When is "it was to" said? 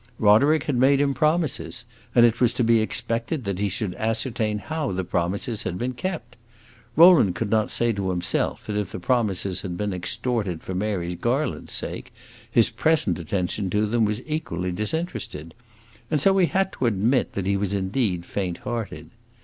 2.25-2.63